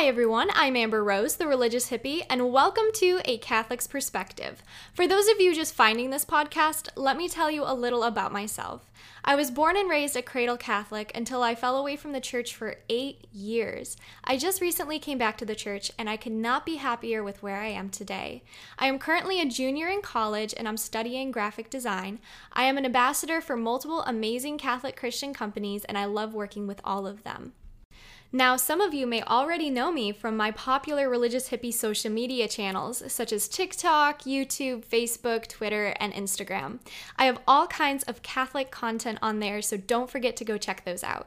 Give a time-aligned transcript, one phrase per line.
[0.00, 0.48] Hi, everyone.
[0.54, 4.62] I'm Amber Rose, the religious hippie, and welcome to A Catholic's Perspective.
[4.94, 8.32] For those of you just finding this podcast, let me tell you a little about
[8.32, 8.90] myself.
[9.26, 12.54] I was born and raised a cradle Catholic until I fell away from the church
[12.54, 13.98] for eight years.
[14.24, 17.42] I just recently came back to the church, and I could not be happier with
[17.42, 18.42] where I am today.
[18.78, 22.20] I am currently a junior in college and I'm studying graphic design.
[22.54, 26.80] I am an ambassador for multiple amazing Catholic Christian companies, and I love working with
[26.84, 27.52] all of them.
[28.32, 32.46] Now, some of you may already know me from my popular religious hippie social media
[32.46, 36.78] channels, such as TikTok, YouTube, Facebook, Twitter, and Instagram.
[37.16, 40.84] I have all kinds of Catholic content on there, so don't forget to go check
[40.84, 41.26] those out.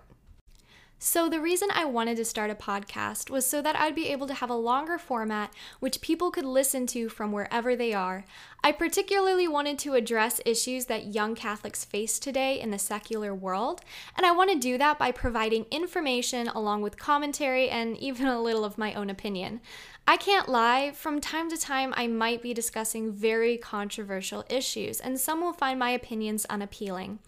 [1.06, 4.26] So, the reason I wanted to start a podcast was so that I'd be able
[4.26, 8.24] to have a longer format which people could listen to from wherever they are.
[8.64, 13.82] I particularly wanted to address issues that young Catholics face today in the secular world,
[14.16, 18.42] and I want to do that by providing information along with commentary and even a
[18.42, 19.60] little of my own opinion.
[20.08, 25.20] I can't lie, from time to time, I might be discussing very controversial issues, and
[25.20, 27.20] some will find my opinions unappealing.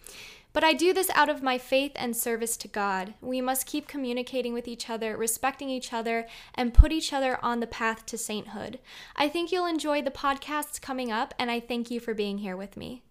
[0.56, 3.12] But I do this out of my faith and service to God.
[3.20, 7.60] We must keep communicating with each other, respecting each other, and put each other on
[7.60, 8.78] the path to sainthood.
[9.16, 12.56] I think you'll enjoy the podcasts coming up, and I thank you for being here
[12.56, 13.02] with me.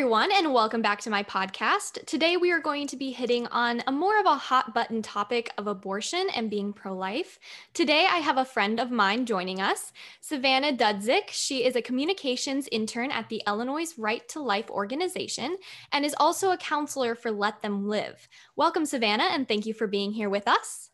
[0.00, 2.02] Everyone, and welcome back to my podcast.
[2.06, 5.50] Today, we are going to be hitting on a more of a hot button topic
[5.58, 7.38] of abortion and being pro life.
[7.74, 9.92] Today, I have a friend of mine joining us,
[10.22, 11.28] Savannah Dudzik.
[11.28, 15.58] She is a communications intern at the Illinois Right to Life organization
[15.92, 18.26] and is also a counselor for Let Them Live.
[18.56, 20.88] Welcome, Savannah, and thank you for being here with us.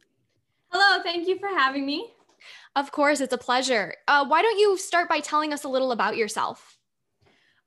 [0.73, 2.11] Hello, thank you for having me.
[2.75, 3.95] Of course, it's a pleasure.
[4.09, 6.77] Uh, why don't you start by telling us a little about yourself?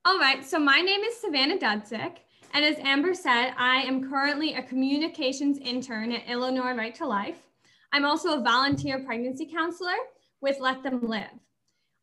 [0.05, 2.19] All right, so my name is Savannah Dudzik,
[2.53, 7.50] and as Amber said, I am currently a communications intern at Illinois Right to Life.
[7.91, 9.97] I'm also a volunteer pregnancy counselor
[10.40, 11.28] with Let Them Live.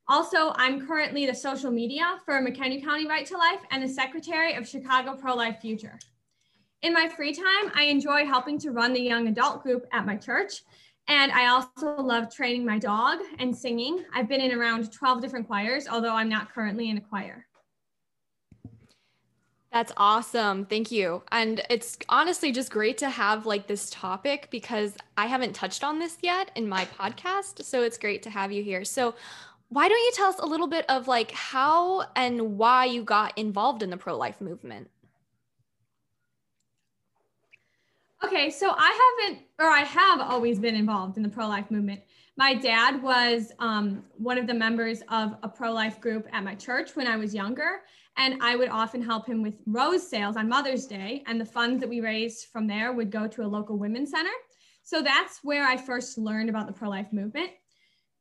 [0.09, 4.53] Also, I'm currently the social media for McHenry County Right to Life and the secretary
[4.53, 5.99] of Chicago Pro Life Future.
[6.83, 10.17] In my free time, I enjoy helping to run the young adult group at my
[10.17, 10.63] church.
[11.09, 14.05] And I also love training my dog and singing.
[14.15, 17.46] I've been in around 12 different choirs, although I'm not currently in a choir.
[19.77, 20.65] That's awesome.
[20.65, 21.23] Thank you.
[21.31, 25.99] And it's honestly just great to have like this topic because I haven't touched on
[25.99, 27.63] this yet in my podcast.
[27.63, 28.87] So it's great to have you here.
[28.87, 29.15] So,
[29.69, 33.37] why don't you tell us a little bit of like how and why you got
[33.37, 34.89] involved in the pro life movement?
[38.25, 42.01] Okay, so I haven't, or I have always been involved in the pro life movement.
[42.39, 46.55] My dad was um, one of the members of a pro life group at my
[46.55, 47.83] church when I was younger.
[48.17, 51.23] And I would often help him with rose sales on Mother's Day.
[51.27, 54.31] And the funds that we raised from there would go to a local women's center.
[54.83, 57.51] So that's where I first learned about the pro life movement.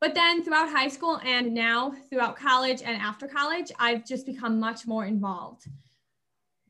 [0.02, 4.60] But then throughout high school and now throughout college and after college, I've just become
[4.60, 5.68] much more involved.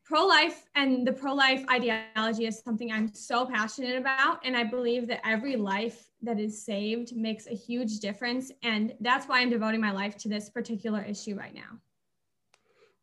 [0.03, 4.45] Pro life and the pro life ideology is something I'm so passionate about.
[4.45, 8.51] And I believe that every life that is saved makes a huge difference.
[8.61, 11.79] And that's why I'm devoting my life to this particular issue right now.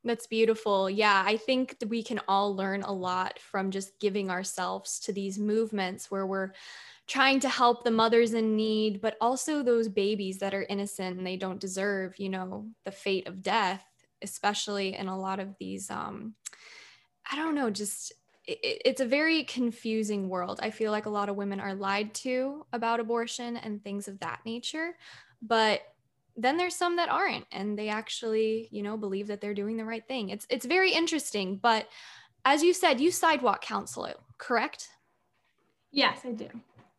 [0.05, 0.91] That's beautiful.
[0.91, 5.39] Yeah, I think we can all learn a lot from just giving ourselves to these
[5.39, 6.53] movements where we're
[7.09, 11.27] trying to help the mothers in need, but also those babies that are innocent and
[11.27, 13.85] they don't deserve, you know, the fate of death,
[14.23, 16.37] especially in a lot of these um
[17.31, 18.13] I don't know, just
[18.45, 20.61] it, it's a very confusing world.
[20.63, 24.21] I feel like a lot of women are lied to about abortion and things of
[24.21, 24.97] that nature.
[25.41, 25.83] But
[26.37, 29.85] then there's some that aren't and they actually you know believe that they're doing the
[29.85, 30.31] right thing.
[30.31, 31.89] It's it's very interesting but
[32.45, 34.89] as you said you sidewalk counsel it, correct?
[35.91, 36.49] Yes i do.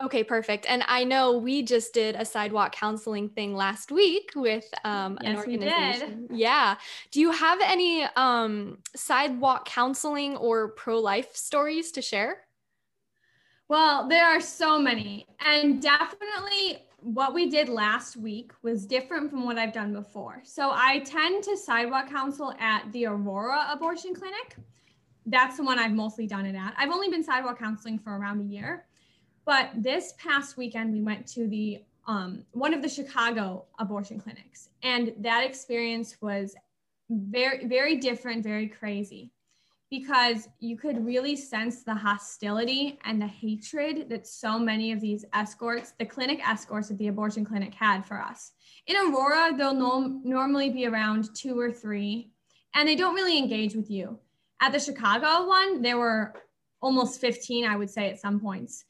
[0.01, 0.65] Okay perfect.
[0.67, 5.29] And i know we just did a sidewalk counseling thing last week with um yes,
[5.31, 6.37] an organization we did.
[6.37, 6.75] yeah.
[7.11, 12.41] Do you have any um sidewalk counseling or pro-life stories to share?
[13.69, 19.45] Well there are so many and definitely what we did last week was different from
[19.45, 20.41] what I've done before.
[20.43, 24.55] So I tend to sidewalk counsel at the Aurora Abortion Clinic.
[25.25, 26.73] That's the one I've mostly done it at.
[26.77, 28.85] I've only been sidewalk counseling for around a year,
[29.45, 34.69] but this past weekend we went to the um, one of the Chicago abortion clinics,
[34.81, 36.55] and that experience was
[37.09, 39.32] very very different, very crazy
[39.93, 45.23] because you could really sense the hostility and the hatred that so many of these
[45.33, 48.53] escorts, the clinic escorts at the abortion clinic had for us.
[48.87, 52.31] In Aurora, they'll no- normally be around two or three,
[52.73, 54.17] and they don't really engage with you.
[54.63, 56.41] At the Chicago one, there were
[56.81, 58.85] almost 15, I would say, at some points.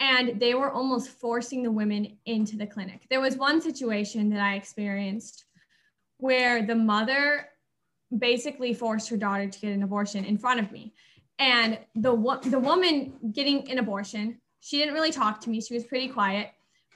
[0.00, 3.06] And they were almost forcing the women into the clinic.
[3.10, 5.44] There was one situation that I experienced
[6.16, 7.46] where the mother
[8.16, 10.94] basically forced her daughter to get an abortion in front of me.
[11.38, 15.60] And the, the woman getting an abortion, she didn't really talk to me.
[15.60, 16.50] She was pretty quiet.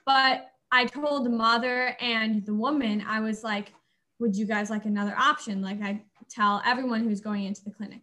[0.04, 3.72] But I told the mother and the woman, I was like,
[4.18, 5.60] would you guys like another option?
[5.60, 8.00] Like I tell everyone who's going into the clinic.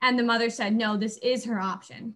[0.00, 2.14] And the mother said, no, this is her option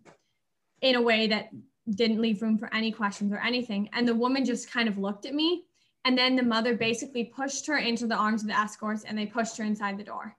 [0.80, 1.50] in a way that
[1.90, 3.88] didn't leave room for any questions or anything.
[3.92, 5.64] And the woman just kind of looked at me.
[6.06, 9.26] And then the mother basically pushed her into the arms of the escorts and they
[9.26, 10.36] pushed her inside the door.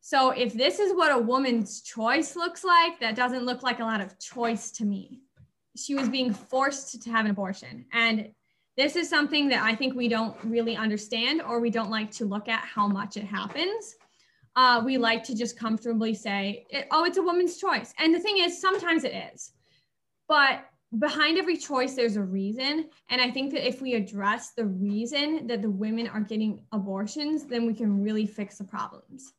[0.00, 3.84] So if this is what a woman's choice looks like, that doesn't look like a
[3.84, 5.22] lot of choice to me.
[5.76, 7.84] She was being forced to have an abortion.
[7.92, 8.28] And
[8.76, 12.24] this is something that I think we don't really understand or we don't like to
[12.24, 13.96] look at how much it happens.
[14.54, 17.92] Uh, we like to just comfortably say, oh, it's a woman's choice.
[17.98, 19.50] And the thing is, sometimes it is.
[20.28, 20.64] But
[20.96, 22.88] behind every choice, there's a reason.
[23.10, 27.44] And I think that if we address the reason that the women are getting abortions,
[27.44, 29.34] then we can really fix the problems.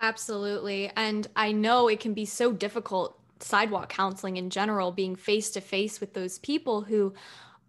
[0.00, 0.92] Absolutely.
[0.96, 5.60] And I know it can be so difficult sidewalk counseling in general, being face to
[5.60, 7.14] face with those people who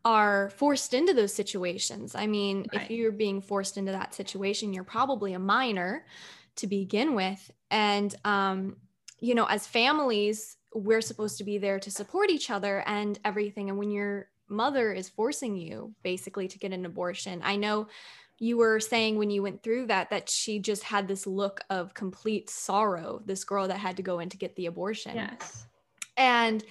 [0.05, 2.15] are forced into those situations.
[2.15, 2.83] I mean, right.
[2.83, 6.05] if you're being forced into that situation, you're probably a minor
[6.57, 7.51] to begin with.
[7.71, 8.77] And, um,
[9.19, 13.69] you know, as families, we're supposed to be there to support each other and everything.
[13.69, 17.87] And when your mother is forcing you basically to get an abortion, I know
[18.39, 21.93] you were saying when you went through that that she just had this look of
[21.93, 25.65] complete sorrow this girl that had to go in to get the abortion yes
[26.17, 26.63] and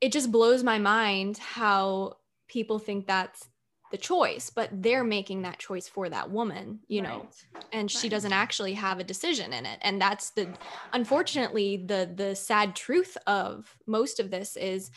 [0.00, 2.16] it just blows my mind how
[2.48, 3.48] people think that's
[3.92, 7.10] the choice but they're making that choice for that woman you right.
[7.10, 7.28] know
[7.72, 9.78] and she doesn't actually have a decision in it.
[9.82, 10.48] And that's the
[10.92, 14.90] unfortunately the the sad truth of most of this is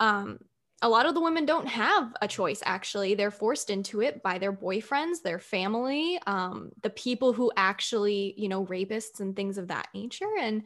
[0.00, 0.38] um
[0.80, 3.14] a lot of the women don't have a choice actually.
[3.14, 8.48] They're forced into it by their boyfriends their family um, the people who actually you
[8.48, 10.34] know rapists and things of that nature.
[10.40, 10.62] And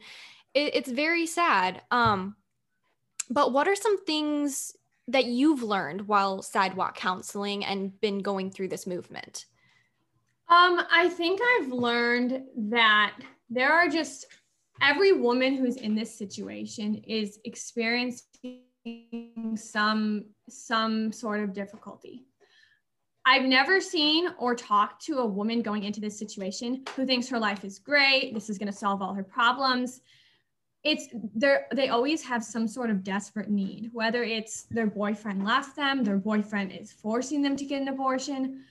[0.53, 1.81] it, it's very sad.
[1.91, 2.35] Um,
[3.29, 4.75] but what are some things
[5.07, 9.45] that you've learned while sidewalk counseling and been going through this movement
[10.49, 13.13] um, i think i've learned that
[13.49, 14.25] there are just
[14.81, 18.61] every woman who's in this situation is experiencing
[19.55, 22.25] some some sort of difficulty.
[23.25, 27.39] I've never seen or talked to a woman going into this situation who thinks her
[27.39, 30.01] life is great, this is going to solve all her problems.
[30.83, 35.75] It's they they always have some sort of desperate need, whether it's their boyfriend left
[35.75, 38.63] them, their boyfriend is forcing them to get an abortion,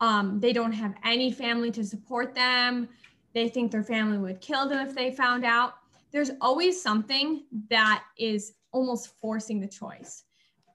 [0.00, 2.88] um, they don't have any family to support them,
[3.34, 5.74] they think their family would kill them if they found out.
[6.10, 10.24] There's always something that is almost forcing the choice.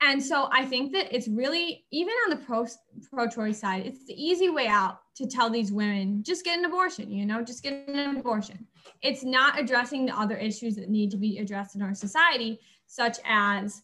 [0.02, 2.68] And so I think that it's really, even on the pro
[3.10, 6.66] pro choice side, it's the easy way out to tell these women just get an
[6.66, 8.68] abortion, you know, just get an abortion.
[9.02, 13.18] It's not addressing the other issues that need to be addressed in our society, such
[13.26, 13.82] as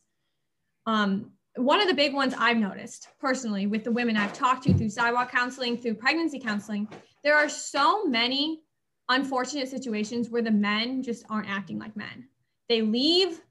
[0.85, 4.73] um, one of the big ones I've noticed personally with the women I've talked to
[4.73, 6.87] through sidewalk counseling, through pregnancy counseling,
[7.23, 8.61] there are so many
[9.09, 12.27] unfortunate situations where the men just aren't acting like men.
[12.67, 13.41] They leave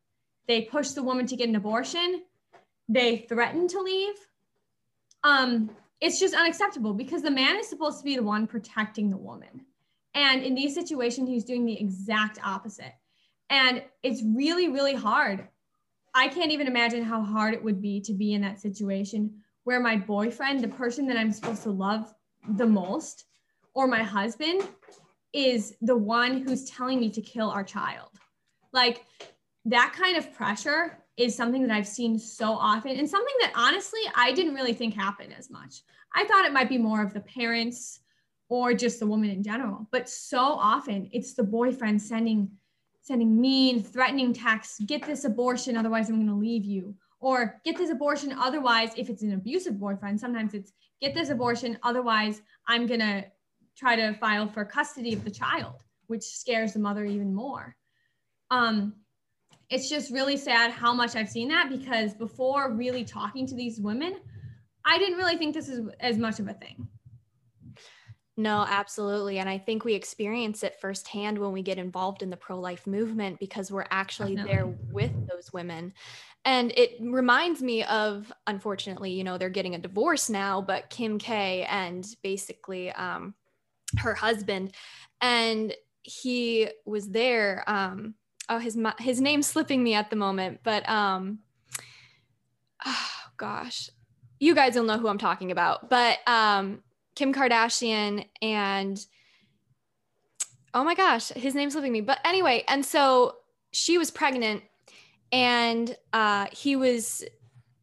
[0.49, 2.23] they push the woman to get an abortion,
[2.89, 4.15] they threaten to leave.
[5.23, 5.71] Um,
[6.01, 9.67] it's just unacceptable because the man is supposed to be the one protecting the woman.
[10.15, 12.95] And in these situations, he's doing the exact opposite.
[13.51, 15.49] And it's really, really hard.
[16.15, 19.81] I can't even imagine how hard it would be to be in that situation where
[19.81, 22.13] my boyfriend, the person that I'm supposed to love
[22.57, 23.27] the most,
[23.75, 24.67] or my husband,
[25.33, 28.11] is the one who's telling me to kill our child.
[28.73, 29.05] Like,
[29.67, 34.01] that kind of pressure is something that I've seen so often and something that honestly
[34.15, 35.83] I didn't really think happened as much.
[36.15, 38.01] I thought it might be more of the parents
[38.49, 42.51] or just the woman in general, but so often it's the boyfriend sending
[43.03, 47.77] sending mean, threatening texts, get this abortion otherwise I'm going to leave you or get
[47.77, 52.87] this abortion otherwise if it's an abusive boyfriend, sometimes it's get this abortion otherwise I'm
[52.87, 53.25] going to
[53.77, 57.77] try to file for custody of the child, which scares the mother even more.
[58.51, 58.95] Um,
[59.71, 63.81] it's just really sad how much I've seen that because before really talking to these
[63.81, 64.17] women,
[64.85, 66.89] I didn't really think this is as much of a thing.
[68.39, 69.41] No, absolutely.
[69.41, 72.87] And I think we experience it firsthand when we get involved in the pro life
[72.87, 75.93] movement because we're actually there with those women.
[76.45, 81.19] And it reminds me of, unfortunately, you know, they're getting a divorce now, but Kim
[81.19, 83.35] K and basically um,
[83.97, 84.73] her husband.
[85.21, 87.65] And he was there.
[87.67, 88.15] Um,
[88.49, 91.41] oh, his his name's slipping me at the moment, but um,
[92.87, 93.91] oh gosh,
[94.39, 95.91] you guys will know who I'm talking about.
[95.91, 96.85] But um,
[97.19, 99.05] Kim Kardashian and
[100.73, 102.01] oh my gosh, his name's slipping me.
[102.01, 103.39] But anyway, and so
[103.73, 104.63] she was pregnant,
[105.33, 107.25] and uh, he was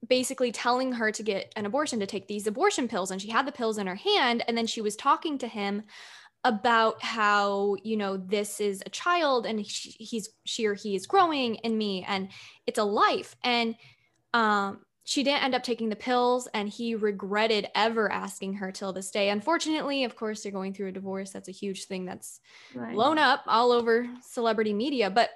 [0.07, 3.11] basically telling her to get an abortion to take these abortion pills.
[3.11, 4.43] And she had the pills in her hand.
[4.47, 5.83] And then she was talking to him
[6.45, 11.07] about how you know this is a child and he, he's she or he is
[11.07, 12.29] growing in me and
[12.67, 13.35] it's a life.
[13.43, 13.75] And
[14.33, 18.91] um she didn't end up taking the pills and he regretted ever asking her till
[18.91, 19.29] this day.
[19.29, 21.29] Unfortunately of course they're going through a divorce.
[21.31, 22.41] That's a huge thing that's
[22.73, 22.93] right.
[22.93, 25.11] blown up all over celebrity media.
[25.11, 25.29] But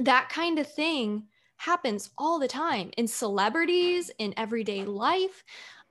[0.00, 1.24] that kind of thing
[1.56, 5.44] happens all the time in celebrities in everyday life.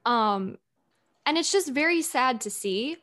[0.06, 0.58] Um
[1.27, 2.98] and it's just very sad to see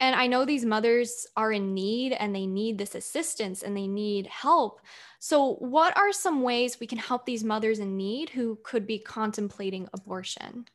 [0.00, 3.86] and I know these mothers are in need and they need this assistance and they
[3.86, 4.80] need help.
[5.18, 8.98] So, what are some ways we can help these mothers in need who could be
[8.98, 10.66] contemplating abortion?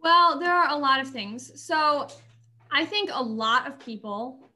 [0.00, 1.62] Well, there are a lot of things.
[1.62, 2.08] So,
[2.70, 4.50] I think a lot of people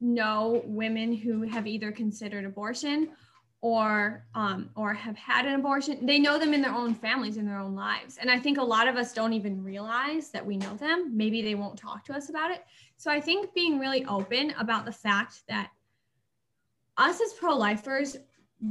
[0.00, 3.08] know women who have either considered abortion
[3.62, 7.44] or um, or have had an abortion they know them in their own families in
[7.44, 10.56] their own lives and i think a lot of us don't even realize that we
[10.56, 12.64] know them maybe they won't talk to us about it
[13.00, 15.70] so i think being really open about the fact that
[16.98, 18.18] us as pro-lifers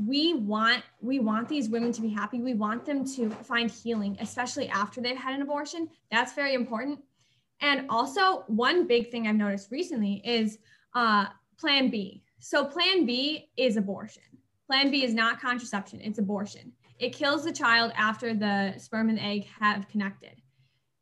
[0.05, 2.39] we want we want these women to be happy.
[2.39, 5.89] We want them to find healing especially after they've had an abortion.
[6.11, 6.99] That's very important.
[7.59, 10.59] And also one big thing i've noticed recently is
[10.93, 11.25] uh,
[11.57, 12.21] plan b.
[12.37, 14.21] So plan b is abortion.
[14.67, 16.71] Plan B is not contraception, it's abortion.
[16.99, 20.38] It kills the child after the sperm and egg have connected.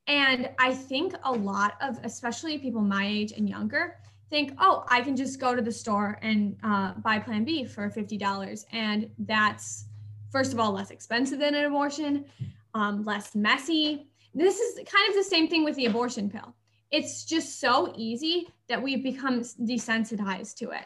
[0.07, 3.97] And I think a lot of, especially people my age and younger,
[4.29, 7.89] think, oh, I can just go to the store and uh, buy Plan B for
[7.89, 8.65] $50.
[8.71, 9.85] And that's,
[10.31, 12.25] first of all, less expensive than an abortion,
[12.73, 14.07] um, less messy.
[14.33, 16.53] This is kind of the same thing with the abortion pill.
[16.91, 20.85] It's just so easy that we've become desensitized to it.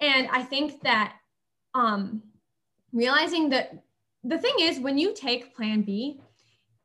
[0.00, 1.16] And I think that
[1.74, 2.22] um,
[2.92, 3.84] realizing that
[4.22, 6.20] the thing is when you take plan b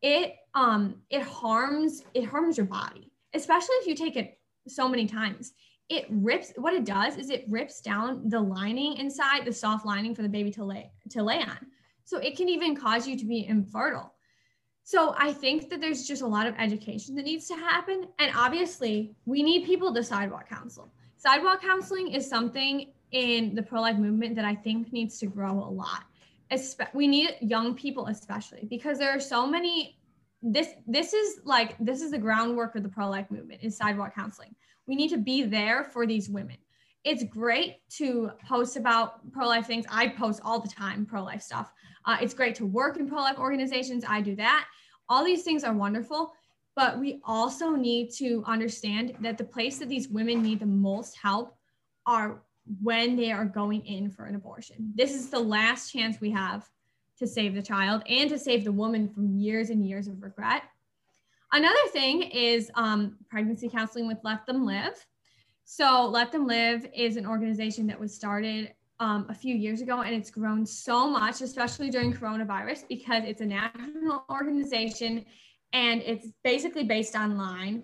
[0.02, 5.06] it um it harms it harms your body especially if you take it so many
[5.06, 5.54] times.
[5.90, 10.14] It rips what it does is it rips down the lining inside the soft lining
[10.14, 11.58] for the baby to lay to lay on.
[12.06, 14.14] So it can even cause you to be infertile.
[14.84, 18.08] So i think that there's just a lot of education that needs to happen.
[18.20, 20.92] And obviously we need people to sidewalk counsel.
[21.18, 25.70] Sidewalk counseling is something in the pro-life movement that I think needs to grow a
[25.70, 26.04] lot.
[26.94, 29.99] We need young people especially because there are so many
[30.42, 34.56] this this is like this is the groundwork of the pro-life movement is sidewalk counseling.
[34.88, 36.58] We need to be there for these women.
[37.04, 39.86] It's great to post about pro-life things.
[39.90, 41.72] I post all the time pro-life stuff.
[42.06, 44.04] Uh, it's great to work in pro-life organizations.
[44.08, 44.66] I do that.
[45.08, 46.34] All these things are wonderful,
[46.76, 51.18] but we also need to understand that the place that these women need the most
[51.18, 51.56] help
[52.06, 52.42] are
[52.82, 54.92] when they are going in for an abortion.
[54.96, 56.68] This is the last chance we have
[57.20, 60.64] to save the child and to save the woman from years and years of regret.
[61.52, 65.06] Another thing is um, pregnancy counseling with Let Them Live.
[65.66, 70.02] So, Let Them Live is an organization that was started um, a few years ago
[70.02, 75.26] and it's grown so much, especially during coronavirus, because it's a national organization
[75.74, 77.84] and it's basically based online.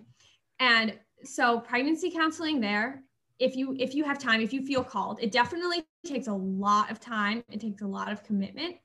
[0.60, 3.04] And so, pregnancy counseling there
[3.40, 6.90] if you if you have time if you feel called it definitely takes a lot
[6.90, 8.76] of time it takes a lot of commitment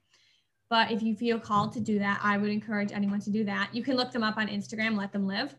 [0.71, 3.69] but if you feel called to do that i would encourage anyone to do that
[3.75, 5.55] you can look them up on instagram let them live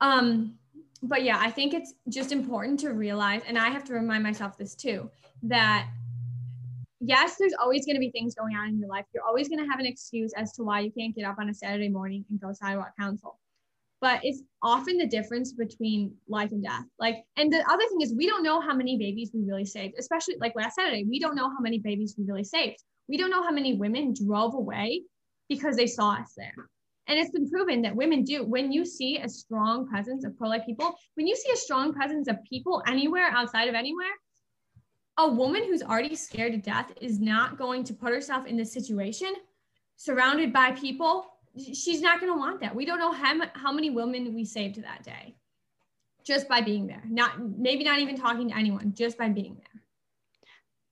[0.00, 0.54] um
[1.02, 4.56] but yeah i think it's just important to realize and i have to remind myself
[4.56, 5.10] this too
[5.42, 5.88] that
[7.00, 9.62] yes there's always going to be things going on in your life you're always going
[9.62, 12.24] to have an excuse as to why you can't get up on a saturday morning
[12.30, 13.38] and go sidewalk counsel
[14.04, 16.84] but it's often the difference between life and death.
[16.98, 19.94] Like, and the other thing is, we don't know how many babies we really saved,
[19.98, 21.04] especially like last Saturday.
[21.08, 22.84] We don't know how many babies we really saved.
[23.08, 25.02] We don't know how many women drove away
[25.48, 26.54] because they saw us there.
[27.06, 28.44] And it's been proven that women do.
[28.44, 31.92] When you see a strong presence of pro life people, when you see a strong
[31.92, 34.06] presence of people anywhere outside of anywhere,
[35.18, 38.72] a woman who's already scared to death is not going to put herself in this
[38.72, 39.32] situation
[39.96, 42.74] surrounded by people she's not going to want that.
[42.74, 45.36] We don't know how, how many women we saved that day
[46.24, 47.02] just by being there.
[47.08, 49.82] Not maybe not even talking to anyone, just by being there.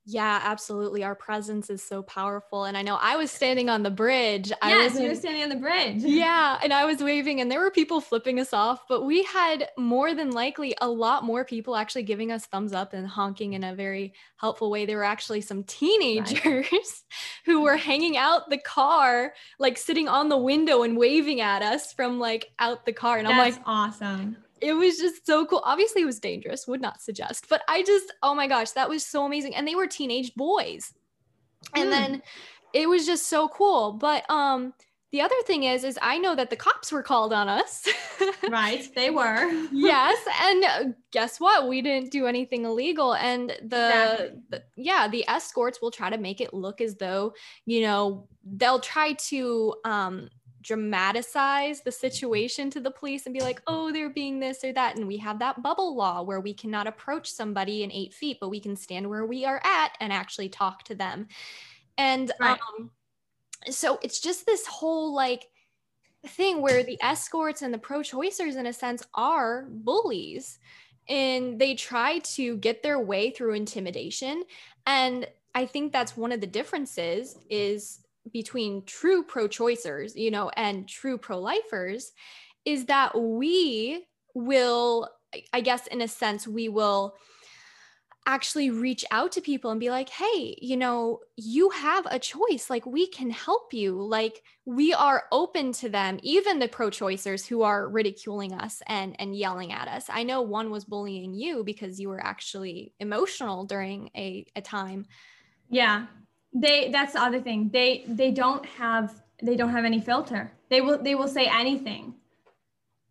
[0.04, 1.04] Yeah, absolutely.
[1.04, 2.64] Our presence is so powerful.
[2.64, 4.48] And I know I was standing on the bridge.
[4.48, 6.02] Yes, I was you were standing on the bridge.
[6.22, 9.68] Yeah, and I was waving and there were people flipping us off, but we had
[9.78, 13.64] more than likely a lot more people actually giving us thumbs up and honking in
[13.64, 14.86] a very helpful way.
[14.86, 16.92] There were actually some teenagers right.
[17.44, 21.92] who were hanging out the car, like sitting on the window and waving at us
[21.92, 23.18] from like out the car.
[23.18, 25.60] And That's I'm like, awesome it was just so cool.
[25.64, 29.04] Obviously, it was dangerous, would not suggest, but I just, oh my gosh, that was
[29.04, 29.54] so amazing.
[29.54, 30.94] And they were teenage boys.
[31.74, 31.90] And mm.
[31.90, 32.22] then
[32.72, 33.92] it was just so cool.
[33.92, 34.72] But um,
[35.12, 37.86] the other thing is, is I know that the cops were called on us.
[38.48, 39.46] right, they were.
[39.70, 41.68] yes, and guess what?
[41.68, 44.40] We didn't do anything illegal, and the, exactly.
[44.48, 47.34] the yeah, the escorts will try to make it look as though
[47.66, 48.26] you know
[48.56, 50.30] they'll try to um
[50.62, 54.96] dramatize the situation to the police and be like, oh, they're being this or that.
[54.96, 58.48] And we have that bubble law where we cannot approach somebody in eight feet, but
[58.48, 61.26] we can stand where we are at and actually talk to them.
[61.98, 62.58] And right.
[62.78, 62.90] um,
[63.70, 65.48] so it's just this whole like
[66.26, 70.58] thing where the escorts and the pro choicers, in a sense, are bullies
[71.08, 74.44] and they try to get their way through intimidation.
[74.86, 80.50] And I think that's one of the differences is between true pro choicers, you know,
[80.56, 82.12] and true pro lifers
[82.64, 85.08] is that we will,
[85.52, 87.14] I guess, in a sense, we will
[88.24, 92.70] actually reach out to people and be like, hey, you know, you have a choice.
[92.70, 94.00] Like, we can help you.
[94.00, 99.16] Like, we are open to them, even the pro choicers who are ridiculing us and,
[99.18, 100.04] and yelling at us.
[100.08, 105.06] I know one was bullying you because you were actually emotional during a, a time.
[105.68, 106.06] Yeah
[106.52, 107.70] they that's the other thing.
[107.72, 110.52] They they don't have they don't have any filter.
[110.68, 112.14] They will they will say anything.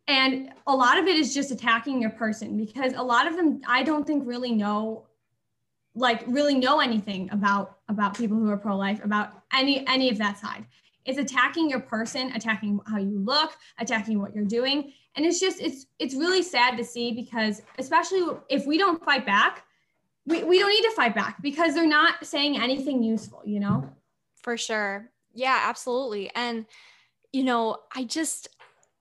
[0.07, 3.61] And a lot of it is just attacking your person because a lot of them
[3.67, 5.05] i don't think really know
[5.95, 10.37] like really know anything about about people who are pro-life about any any of that
[10.37, 10.65] side.
[11.03, 14.93] It's attacking your person attacking how you look attacking what you're doing.
[15.15, 19.25] And it's just it's it's really sad to see because especially if we don't fight
[19.25, 19.65] back
[20.25, 23.89] we, we don't need to fight back because they're not saying anything useful, you know?
[24.41, 25.11] For sure.
[25.33, 26.31] Yeah, absolutely.
[26.35, 26.65] And,
[27.31, 28.49] you know, I just,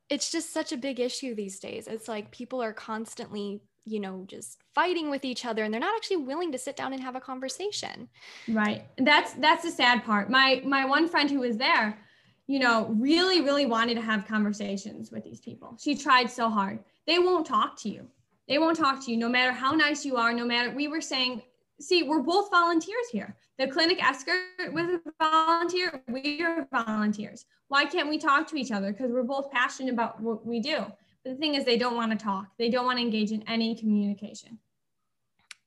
[0.08, 1.86] it's just such a big issue these days.
[1.86, 5.96] It's like people are constantly, you know, just fighting with each other and they're not
[5.96, 8.08] actually willing to sit down and have a conversation.
[8.48, 8.84] Right.
[8.98, 10.30] That's, that's the sad part.
[10.30, 11.98] My, my one friend who was there,
[12.46, 15.76] you know, really, really wanted to have conversations with these people.
[15.80, 16.80] She tried so hard.
[17.06, 18.08] They won't talk to you.
[18.50, 21.00] They won't talk to you no matter how nice you are, no matter we were
[21.00, 21.40] saying,
[21.80, 23.36] see, we're both volunteers here.
[23.58, 24.38] The clinic escort
[24.72, 27.46] was a volunteer, we are volunteers.
[27.68, 28.90] Why can't we talk to each other?
[28.90, 30.78] Because we're both passionate about what we do.
[31.22, 32.46] But the thing is, they don't want to talk.
[32.58, 34.58] They don't want to engage in any communication.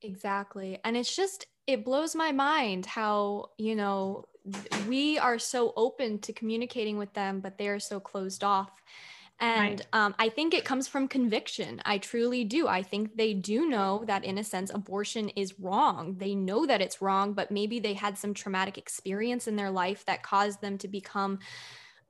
[0.02, 0.78] Exactly.
[0.84, 4.26] And it's just, it blows my mind how, you know,
[4.86, 8.72] we are so open to communicating with them, but they are so closed off.
[9.40, 9.86] And right.
[9.92, 11.82] um, I think it comes from conviction.
[11.84, 12.68] I truly do.
[12.68, 16.16] I think they do know that, in a sense, abortion is wrong.
[16.18, 20.04] They know that it's wrong, but maybe they had some traumatic experience in their life
[20.06, 21.40] that caused them to become,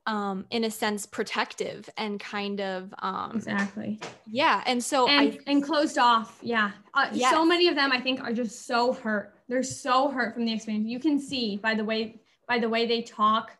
[0.07, 2.95] um, in a sense, protective and kind of.
[2.99, 3.99] Um, exactly.
[4.27, 4.63] Yeah.
[4.67, 5.09] And so.
[5.09, 6.39] And, I, and closed off.
[6.43, 6.73] Yeah.
[6.93, 7.33] Uh, yes.
[7.33, 9.35] So many of them, I think, are just so hurt.
[9.49, 10.89] They're so hurt from the experience.
[10.89, 13.51] You can see by the way by the way they talk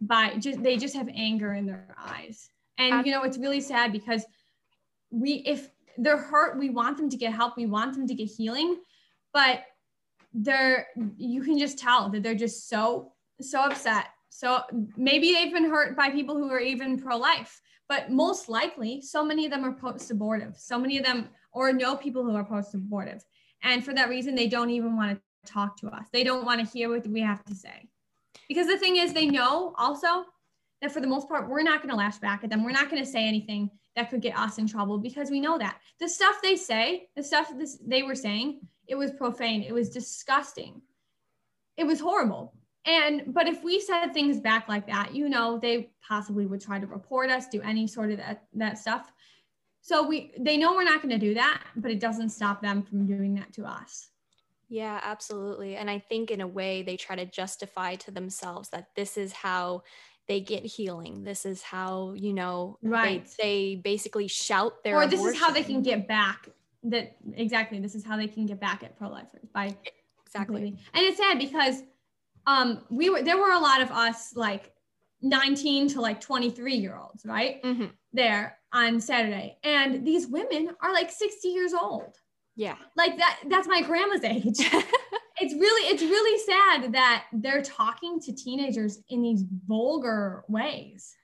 [0.00, 3.92] by just they just have anger in their eyes and you know, it's really sad
[3.92, 4.24] because
[5.10, 8.26] we, if they're hurt, we want them to get help, we want them to get
[8.26, 8.76] healing,
[9.32, 9.60] but
[10.34, 14.06] they're, you can just tell that they're just so, so upset.
[14.28, 14.62] So
[14.96, 19.24] maybe they've been hurt by people who are even pro life, but most likely, so
[19.24, 20.56] many of them are post abortive.
[20.58, 23.24] So many of them, or know people who are post abortive.
[23.62, 26.06] And for that reason, they don't even want to talk to us.
[26.12, 27.88] They don't want to hear what we have to say.
[28.48, 30.24] Because the thing is, they know also
[30.86, 32.64] that for the most part, we're not going to lash back at them.
[32.64, 35.58] We're not going to say anything that could get us in trouble because we know
[35.58, 39.62] that the stuff they say, the stuff this, they were saying, it was profane.
[39.62, 40.80] It was disgusting.
[41.76, 42.54] It was horrible.
[42.86, 46.78] And, but if we said things back like that, you know, they possibly would try
[46.78, 49.10] to report us, do any sort of that, that stuff.
[49.80, 52.84] So we, they know we're not going to do that, but it doesn't stop them
[52.84, 54.08] from doing that to us.
[54.68, 55.76] Yeah, absolutely.
[55.76, 59.32] And I think in a way they try to justify to themselves that this is
[59.32, 59.82] how
[60.28, 61.24] they get healing.
[61.24, 63.26] This is how, you know, right.
[63.38, 65.36] they, they basically shout their Or this abortion.
[65.36, 66.48] is how they can get back
[66.90, 69.76] that exactly this is how they can get back at pro-lifers by
[70.24, 70.60] exactly.
[70.60, 70.78] Completely.
[70.94, 71.82] And it's sad because
[72.46, 74.72] um we were there were a lot of us like
[75.22, 77.62] 19 to like 23 year olds, right?
[77.62, 77.86] Mm-hmm.
[78.12, 79.58] There on Saturday.
[79.64, 82.14] And these women are like 60 years old.
[82.54, 82.76] Yeah.
[82.96, 84.58] Like that that's my grandma's age.
[85.40, 91.14] it's really it's really sad that they're talking to teenagers in these vulgar ways.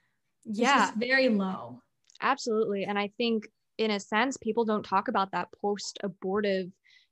[0.45, 1.81] It's yeah, very low.
[2.21, 2.85] absolutely.
[2.85, 3.49] And I think,
[3.79, 6.71] in a sense, people don't talk about that post abortive,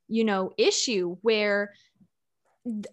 [0.08, 1.72] you know, issue where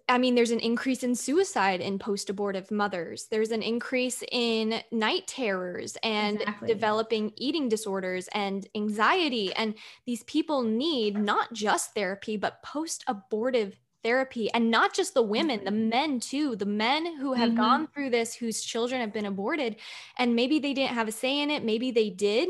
[0.07, 3.27] I mean, there's an increase in suicide in post abortive mothers.
[3.29, 6.67] There's an increase in night terrors and Exactly.
[6.69, 9.53] developing eating disorders and anxiety.
[9.53, 14.49] And these people need not just therapy, but post abortive therapy.
[14.53, 16.55] And not just the women, the men too.
[16.55, 17.55] The men who have Mhm.
[17.55, 19.77] gone through this, whose children have been aborted,
[20.17, 22.49] and maybe they didn't have a say in it, maybe they did.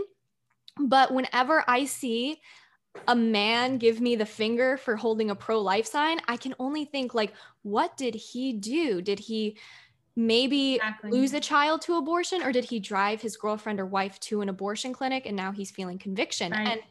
[0.79, 2.41] But whenever I see
[3.07, 6.85] a man give me the finger for holding a pro life sign, I can only
[6.85, 9.01] think, like, what did he do?
[9.01, 9.57] Did he
[10.15, 11.11] maybe Exactly.
[11.11, 14.49] lose a child to abortion or did he drive his girlfriend or wife to an
[14.49, 16.53] abortion clinic and now he's feeling conviction?
[16.53, 16.59] Right.
[16.65, 16.81] And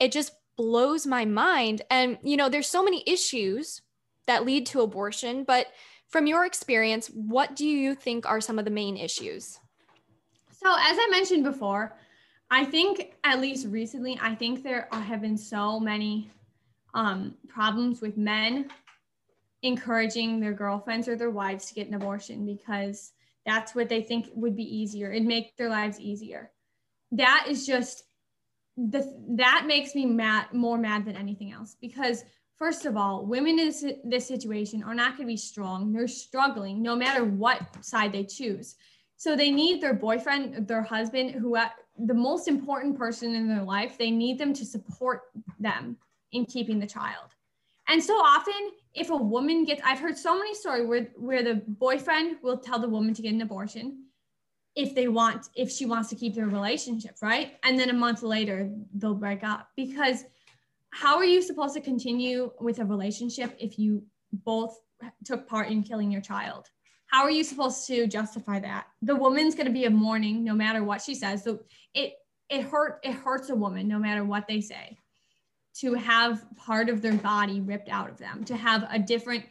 [0.00, 1.82] it just blows my mind.
[1.90, 3.82] And, you know, there's so many issues
[4.26, 5.68] that lead to abortion, but
[6.08, 9.58] from your experience, what do you think are some of the main issues?
[10.50, 11.96] So, as I mentioned before,
[12.50, 16.30] I think at least recently, I think there have been so many
[16.94, 18.70] um, problems with men
[19.62, 23.12] encouraging their girlfriends or their wives to get an abortion because
[23.46, 25.10] that's what they think would be easier.
[25.10, 26.50] It'd make their lives easier.
[27.12, 28.04] That is just
[28.76, 32.24] the that makes me mad more mad than anything else because
[32.56, 33.72] first of all, women in
[34.04, 35.92] this, situation are not going to be strong.
[35.92, 38.76] They're struggling no matter what side they choose.
[39.16, 41.68] So they need their boyfriend, their husband, who uh,
[42.06, 45.22] the most important person in their life, they need them to support
[45.58, 45.96] them
[46.32, 47.30] in keeping the child.
[47.88, 51.62] And so often, if a woman gets, I've heard so many stories where, where the
[51.66, 54.04] boyfriend will tell the woman to get an abortion
[54.74, 57.54] if they want, if she wants to keep their relationship, right?
[57.62, 60.24] And then a month later, they'll break up because
[60.94, 64.78] how are you supposed to continue with a relationship if you both
[65.24, 66.68] took part in killing your child?
[67.06, 68.86] How are you supposed to justify that?
[69.02, 71.42] The woman's going to be a mourning no matter what she says.
[71.42, 71.58] So
[71.94, 72.14] it
[72.48, 74.96] it hurt it hurts a woman no matter what they say
[75.80, 79.44] to have part of their body ripped out of them, to have a different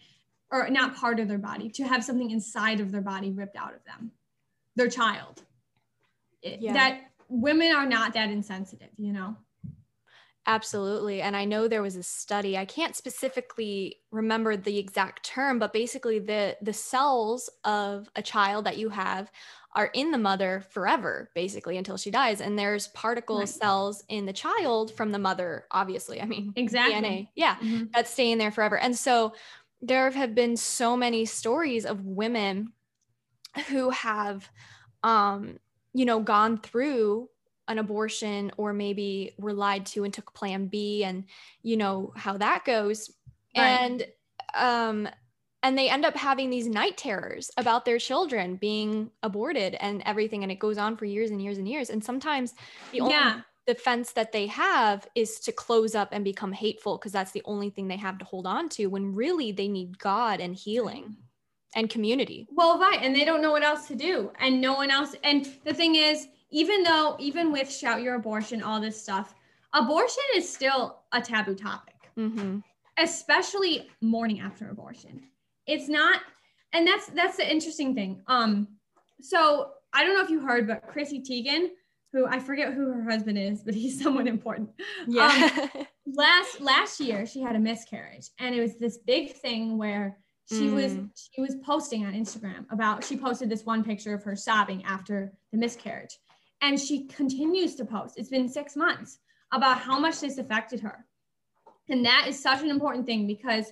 [0.49, 3.73] or not part of their body, to have something inside of their body ripped out
[3.75, 4.12] of them.
[4.77, 5.41] Their child.
[6.41, 6.71] Yeah.
[6.71, 9.36] That women are not that insensitive, you know.
[10.45, 11.21] Absolutely.
[11.21, 15.71] And I know there was a study, I can't specifically remember the exact term, but
[15.71, 19.32] basically the the cells of a child that you have
[19.73, 22.41] are in the mother forever, basically until she dies.
[22.41, 23.47] And there's particle Right.
[23.47, 26.21] cells in the child from the mother, obviously.
[26.21, 26.86] I mean, Exactly.
[26.86, 27.29] DNA.
[27.36, 27.95] Yeah, Mhm.
[27.95, 28.77] that's staying there forever.
[28.77, 29.34] And so
[29.82, 32.73] there have been so many stories of women
[33.67, 34.49] who have
[35.03, 35.60] um
[35.93, 37.29] you know gone through
[37.67, 41.26] an abortion or maybe were lied to and took plan B and
[41.62, 43.10] you know how that goes
[43.56, 43.80] Right.
[43.80, 44.06] and
[44.56, 45.08] um
[45.62, 50.43] and they end up having these night terrors about their children being aborted and everything
[50.43, 52.54] and it goes on for years and years and years and sometimes
[52.91, 53.41] the only Yeah.
[53.65, 57.69] defense that they have is to close up and become hateful because that's the only
[57.69, 61.15] thing they have to hold on to when really they need God and healing
[61.76, 62.45] and community.
[62.52, 62.99] Well, right.
[63.02, 64.32] And they don't know what else to do.
[64.39, 65.15] And no one else.
[65.23, 69.33] And the thing is, even though, even with shout your abortion, all this stuff,
[69.73, 72.59] abortion is still a taboo topic, Mm-hmm.
[72.97, 75.23] especially morning after abortion.
[75.67, 76.21] It's not,
[76.73, 78.21] and that's that's the interesting thing.
[78.27, 78.67] Um,
[79.21, 81.69] so I don't know if you heard, but Chrissy Teigen,
[82.11, 84.69] who I forget who her husband is, but he's someone important.
[85.07, 85.67] Yeah.
[86.05, 90.17] last last year she had a miscarriage and it was this big thing where
[90.51, 91.09] she was Mm.
[91.33, 95.31] she was posting on Instagram about she posted this one picture of her sobbing after
[95.53, 96.19] the miscarriage
[96.63, 99.19] and she continues to post it's been 6 months
[99.52, 101.06] about how much this affected her
[101.89, 103.67] and that is such an important thing because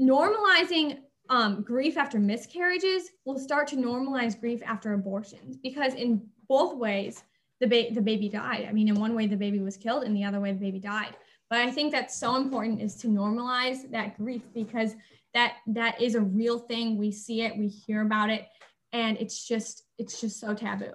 [0.00, 6.76] normalizing um, grief after miscarriages will start to normalize grief after abortions because in both
[6.76, 7.22] ways
[7.60, 8.66] the, ba- the baby died.
[8.68, 10.80] I mean, in one way the baby was killed, in the other way the baby
[10.80, 11.16] died.
[11.48, 14.94] But I think that's so important is to normalize that grief because
[15.34, 16.96] that that is a real thing.
[16.96, 18.46] We see it, we hear about it,
[18.92, 20.92] and it's just it's just so taboo.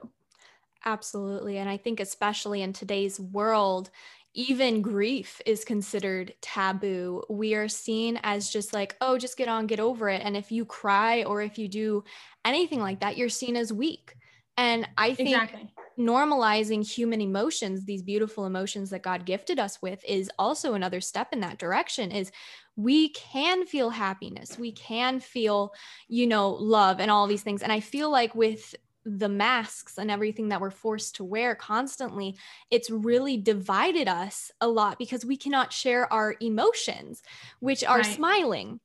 [0.85, 1.57] Absolutely.
[1.57, 3.89] And I think, especially in today's world,
[4.33, 7.23] even grief is considered taboo.
[7.29, 10.21] We are seen as just like, oh, just get on, get over it.
[10.23, 12.03] And if you cry or if you do
[12.45, 14.15] anything like that, you're seen as weak.
[14.55, 15.75] And I think Exactly.
[15.99, 21.33] normalizing human emotions these beautiful emotions that god gifted us with is also another step
[21.33, 22.31] in that direction is
[22.77, 25.73] we can feel happiness we can feel
[26.07, 28.73] you know love and all these things and i feel like with
[29.17, 32.37] the masks and everything that we're forced to wear constantly,
[32.69, 37.21] it's really divided us a lot because we cannot share our emotions,
[37.59, 38.13] which are Right.
[38.15, 38.79] smiling.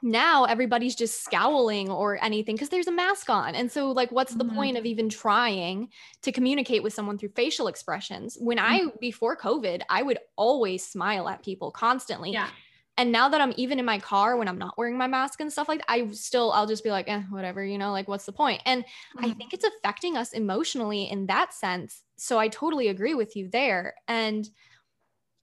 [0.00, 3.56] Now everybody's just scowling or anything because there's a mask on.
[3.56, 4.54] And so, like, what's the Mhm.
[4.54, 5.90] point of even trying
[6.22, 8.36] to communicate with someone through facial expressions?
[8.40, 8.98] When I, Mm-hmm.
[9.00, 12.32] before COVID, I would always smile at people constantly.
[12.32, 12.50] Yeah.
[12.98, 15.52] And now that I'm even in my car when I'm not wearing my mask and
[15.52, 18.26] stuff like that, I still I'll just be like, eh, whatever, you know, like what's
[18.26, 18.60] the point?
[18.66, 18.84] And
[19.22, 19.36] I Mhm.
[19.36, 22.02] think it's affecting us emotionally in that sense.
[22.16, 23.94] So I totally agree with you there.
[24.08, 24.50] And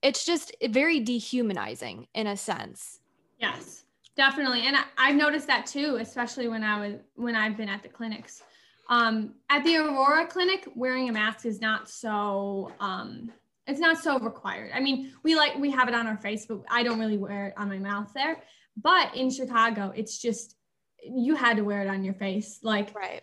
[0.02, 3.00] it's just very dehumanizing in a sense.
[3.40, 3.86] Yes,
[4.18, 4.68] definitely.
[4.68, 7.90] And I, I've noticed that too, especially when I was when I've been at the
[7.90, 8.44] clinics.
[8.90, 13.32] Um, at the Aurora clinic, wearing a mask is not so um,
[13.68, 14.72] it's not so required.
[14.74, 17.48] I mean, we like we have it on our face, but I don't really wear
[17.48, 18.44] it on my mouth there.
[18.78, 20.56] But in Chicago, it's just
[21.04, 22.60] you had to wear it on your face.
[22.62, 23.22] Like Right.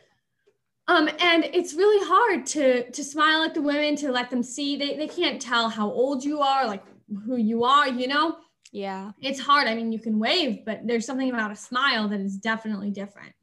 [0.89, 4.77] um, and it's really hard to to smile at the women to let them see
[4.77, 6.83] they, they can't tell how old you are, like
[7.27, 8.37] who you are, you know?
[8.73, 9.13] Yeah.
[9.21, 9.69] It's hard.
[9.69, 13.35] I mean, you can wave, but there's something about a smile that is definitely different.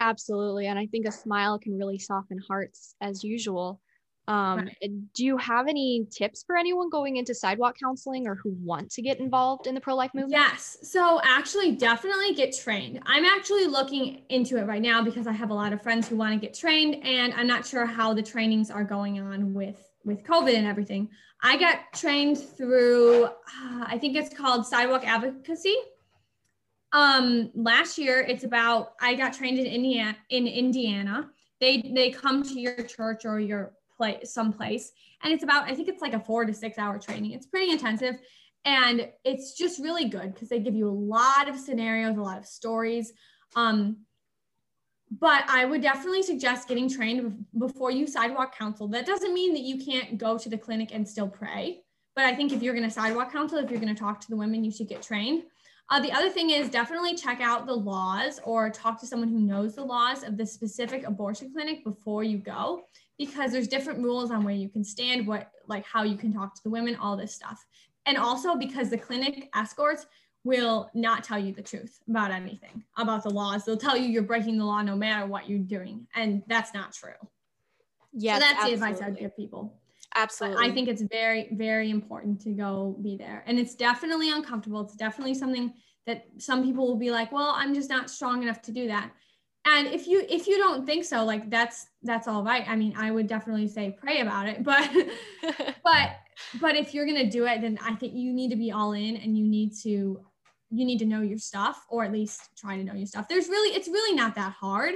[0.00, 0.66] Absolutely.
[0.66, 3.80] And I think a smile can really soften hearts as usual.
[4.28, 5.12] Um, Right.
[5.14, 9.02] Do you have any tips for anyone going into sidewalk counseling or who want to
[9.02, 10.32] get involved in the pro life movement?
[10.32, 10.78] Yes.
[10.82, 13.00] So actually definitely get trained.
[13.06, 16.16] I'm actually looking into it right now because I have a lot of friends who
[16.16, 19.78] want to get trained and I'm not sure how the trainings are going on with
[20.04, 21.08] with COVID and everything.
[21.42, 25.76] I got trained through uh, I think it's called Sidewalk Advocacy.
[26.92, 31.30] Um last year it's about I got trained in Indiana in Indiana.
[31.60, 34.92] They they come to your church or your place someplace.
[35.22, 37.32] And it's about I think it's like a 4 to 6 hour training.
[37.32, 38.16] It's pretty intensive.
[38.64, 42.38] And it's just really good because they give you a lot of scenarios a lot
[42.38, 43.12] of stories.
[43.54, 43.98] Um,
[45.20, 48.88] but i would definitely suggest getting trained before you sidewalk counsel.
[48.88, 51.82] That doesn't mean that you can't go to the clinic and still pray.
[52.16, 54.28] But i think if you're going to sidewalk counsel if you're going to talk to
[54.28, 55.44] the women you should get trained.
[55.88, 59.38] Uh, the other thing is definitely check out the laws or talk to someone who
[59.38, 62.82] knows the laws of the specific abortion clinic before you go
[63.18, 66.54] because there's different rules on where you can stand what like how you can talk
[66.54, 67.64] to the women all this stuff.
[68.06, 70.06] And also because the clinic escorts
[70.44, 73.64] will not tell you the truth about anything about the laws.
[73.64, 76.92] They'll tell you you're breaking the law no matter what you're doing and that's not
[76.92, 77.10] true.
[78.12, 79.20] Yeah, so that's the advice i'd absolutely.
[79.22, 79.80] give people.
[80.14, 80.66] But Absolutely.
[80.66, 83.42] i think it's very very important to go be there.
[83.46, 84.80] And it's definitely uncomfortable.
[84.82, 85.74] It's definitely something
[86.06, 89.10] that some people will be like well i'm just not strong enough to do that
[89.66, 92.64] and if you if you don't think so like that's that's all right.
[92.68, 94.90] I mean i would definitely say pray about it but
[95.84, 96.16] but
[96.60, 99.16] but if you're gonna do it then i think you need to be all in
[99.16, 100.20] and you need to
[100.70, 103.28] you need to know your stuff or at least try to know your stuff.
[103.28, 104.94] There's really it's really not that hard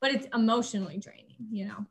[0.00, 1.86] but it's emotionally draining you know?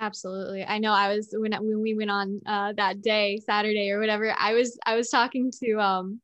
[0.00, 0.64] Absolutely.
[0.64, 4.32] I know I was when when we went on uh that day, Saturday or whatever,
[4.38, 6.20] I was I was talking to um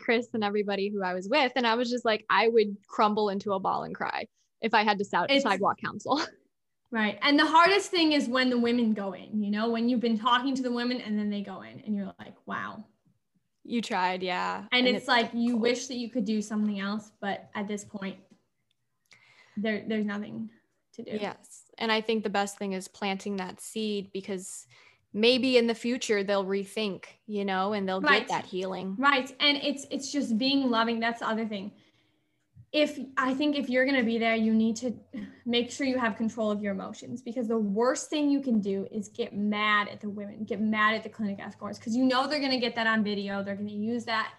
[0.00, 3.28] Chris and everybody who I was with and I was just like I would crumble
[3.28, 4.26] into a ball and cry
[4.64, 6.20] if I had to sou- It's- sidewalk counsel.
[6.90, 10.00] right and the hardest thing is when the women go in you know when you've
[10.08, 12.84] been talking to the women and then they go in and you're like wow
[13.66, 14.64] you tried, yeah.
[14.72, 18.16] and, it's, like you wish that you could do something else but at this point
[19.56, 20.50] there there's nothing
[20.94, 21.62] to do Yes.
[21.78, 24.66] And I think the best thing is planting that seed because
[25.12, 28.20] maybe in the future they'll rethink, you know, and they'll Right.
[28.20, 28.94] get that healing.
[28.98, 29.34] Right.
[29.40, 31.00] And it's it's just being loving.
[31.00, 31.72] That's the other thing.
[32.74, 34.92] If I think if you're going to be there, you need to
[35.46, 38.88] make sure you have control of your emotions because the worst thing you can do
[38.90, 42.26] is get mad at the women, get mad at the clinic escorts because you know
[42.26, 43.44] they're going to get that on video.
[43.44, 44.32] They're going to use that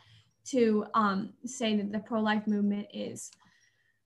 [0.47, 3.31] to um, say that the pro-life movement is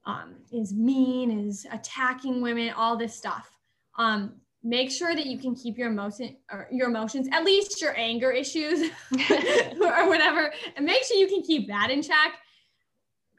[0.06, 3.50] um, is mean, is attacking women, all this stuff.
[3.98, 7.98] Um, make sure that you can keep your emotion or your emotions, at least your
[7.98, 8.92] anger issues
[9.32, 12.38] or whatever, and make sure you can keep that in check.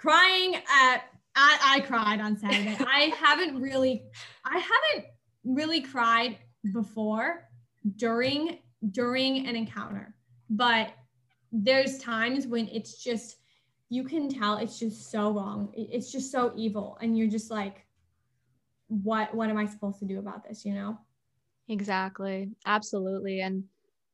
[0.01, 1.03] Crying at
[1.37, 2.77] I, I cried on Saturday.
[2.81, 4.05] I haven't really
[4.45, 5.11] I haven't
[5.45, 6.39] really cried
[6.73, 7.49] before
[7.97, 8.59] during
[8.91, 10.15] during an encounter,
[10.49, 10.89] but
[11.53, 13.37] there's times when it's just
[13.91, 15.71] you can tell it's just so wrong.
[15.75, 17.85] It's just so evil, and you're just like,
[18.89, 20.65] what what am I supposed to do about this?
[20.65, 20.99] You know?
[21.69, 22.51] Exactly.
[22.65, 23.41] Absolutely.
[23.41, 23.65] And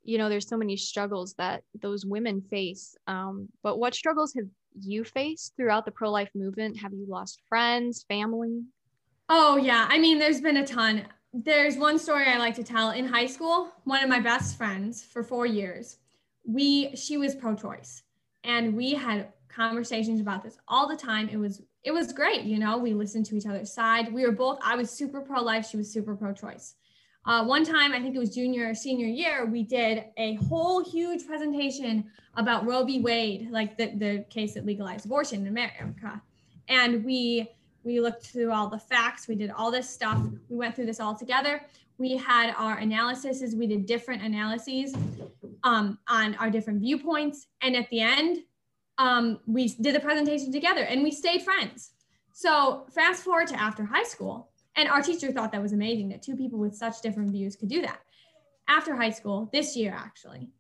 [0.03, 2.97] you know, there's so many struggles that those women face.
[3.07, 4.47] Um, but what struggles have
[4.81, 6.79] you faced throughout the pro life movement?
[6.79, 8.63] Have you lost friends, family?
[9.29, 9.87] Oh, yeah.
[9.91, 11.07] I mean, there's been a ton.
[11.33, 12.91] There's one story I like to tell.
[12.91, 15.99] In high school, one of my best friends for four years,
[16.45, 18.03] we she was pro-choice,
[18.45, 21.29] and we had conversations about this all the time.
[21.29, 22.43] It was it was great.
[22.43, 24.13] You know, we listened to each other's side.
[24.13, 26.75] We were both, I was super pro life, she was super pro choice.
[27.27, 30.85] Uh, one time, I think it was junior or senior year, we did a whole
[30.85, 32.05] huge presentation
[32.37, 33.01] about Roe v.
[33.01, 36.23] Wade, like the, the case that legalized abortion in America.
[36.69, 37.49] And we
[37.83, 40.21] we looked through all the facts, we did all this stuff.
[40.49, 41.63] We went through this all together.
[41.99, 44.93] We had our analyses, we did different analyses
[45.63, 47.47] um, on our different viewpoints.
[47.63, 48.39] And at the end,
[48.99, 51.93] um, we did the presentation together and we stayed friends.
[52.33, 56.23] So fast forward to after high school, and our teacher thought that was amazing that
[56.23, 58.01] two people with such different views could do that.
[58.69, 60.51] After high school, this year actually,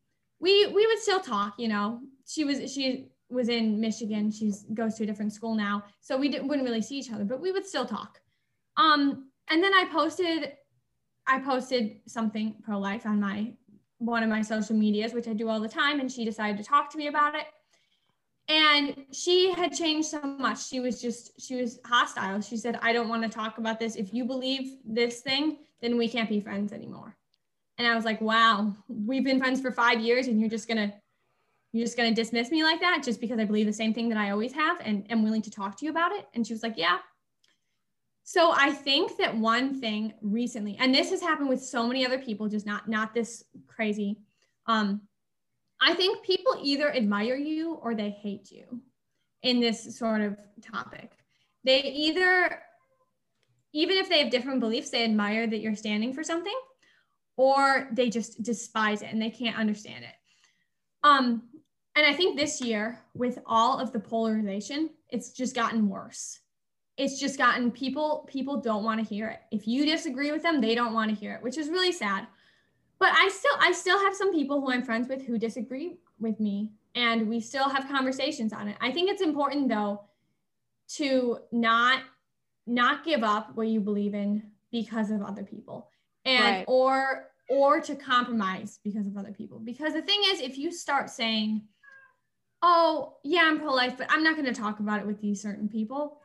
[0.40, 1.54] we we would still talk.
[1.58, 4.30] You know, she was she was in Michigan.
[4.30, 7.24] She goes to a different school now, so we didn't, wouldn't really see each other,
[7.24, 8.20] but we would still talk.
[8.76, 10.52] Um, and then I posted
[11.26, 13.52] I posted something pro life on my
[13.98, 16.64] one of my social medias, which I do all the time, and she decided to
[16.64, 17.46] talk to me about it
[18.48, 20.66] and she had changed so much.
[20.66, 22.40] She was just she was hostile.
[22.40, 23.96] She said i don't want to talk about this.
[23.96, 27.16] If you believe this thing then we can't be friends anymore.
[27.78, 30.94] And i was like wow we've been friends for five years and you're just gonna
[31.72, 34.18] you're just gonna dismiss me like that just because i believe the same thing that
[34.18, 36.26] i always have and am willing to talk to you about it?
[36.34, 36.98] And she was like yeah.
[38.22, 42.18] So i think that one thing recently and this has happened with so many other
[42.18, 44.18] people just not not this crazy
[44.66, 45.02] um
[45.80, 48.80] I think people either admire you or they hate you
[49.42, 51.12] in this sort of topic.
[51.64, 52.58] They either,
[53.72, 56.58] even if they have different beliefs, they admire that you're standing for something,
[57.36, 60.14] or they just despise it and they can't understand it.
[61.04, 61.42] Um,
[61.94, 66.40] and I think this year, with all of the polarization, it's just gotten worse.
[66.96, 69.40] It's just gotten people people don't want to hear it.
[69.50, 72.26] If you disagree with them, they don't want to hear it, which is really sad
[72.98, 76.40] but I still I still have some people who I'm friends with who disagree with
[76.40, 78.76] me and we still have conversations on it.
[78.80, 80.02] I think it's important though
[80.96, 82.00] to not
[82.66, 85.90] not give up what you believe in because of other people
[86.24, 86.64] and right.
[86.66, 91.08] or or to compromise because of other people because the thing is if you start
[91.08, 91.62] saying
[92.62, 95.68] oh yeah i'm pro-life but i'm not going to talk about it with these certain
[95.68, 96.20] people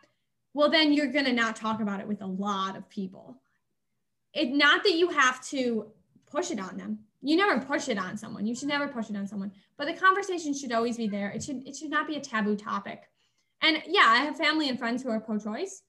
[0.54, 3.40] well then you're going to not talk about it with a lot of people
[4.34, 5.86] it not that you have to
[6.32, 7.00] push it on them.
[7.22, 8.46] You never push it on someone.
[8.46, 9.52] You should never push it on someone.
[9.78, 11.30] But the conversation should always be there.
[11.30, 13.04] It should it should not be a taboo topic.
[13.62, 15.84] And yeah, I have family and friends who are pro-choice,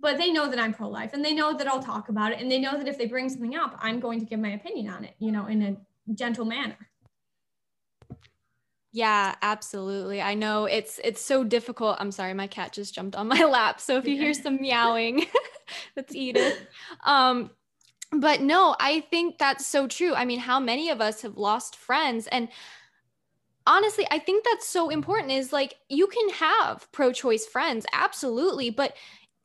[0.00, 2.50] but they know that I'm pro-life and they know that I'll talk about it and
[2.50, 5.04] they know that if they bring something up, I'm going to give my opinion on
[5.04, 6.76] it, you know, in a gentle manner.
[8.90, 10.22] Yeah, absolutely.
[10.22, 11.96] I know it's it's so difficult.
[11.98, 13.80] I'm sorry, my cat just jumped on my lap.
[13.80, 15.26] So if you hear some meowing,
[15.96, 16.58] that's Edith.
[17.04, 17.50] Um,
[18.20, 20.14] but no, I think that's so true.
[20.14, 22.26] I mean, how many of us have lost friends?
[22.28, 22.48] And
[23.66, 28.70] honestly, I think that's so important is like you can have pro choice friends, absolutely.
[28.70, 28.94] But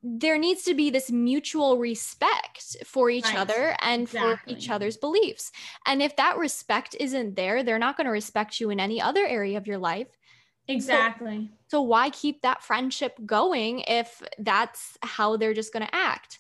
[0.02, 3.38] there needs to be this mutual respect for each right.
[3.38, 4.54] other and exactly.
[4.54, 5.52] for each other's beliefs.
[5.86, 9.26] And if that respect isn't there, they're not going to respect you in any other
[9.26, 10.08] area of your life.
[10.70, 11.50] Exactly.
[11.68, 16.40] So, so why keep that friendship going if that's how they're just going to act?